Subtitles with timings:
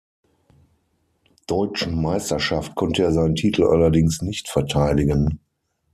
[1.45, 5.37] Deutschen Meisterschaft konnte er seinen Titel allerdings nicht verteidigen.